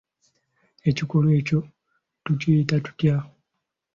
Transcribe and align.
Ekikolwa 0.89 1.31
ekyo 1.39 1.59
tukiyita 2.23 2.75
tutya? 2.85 3.15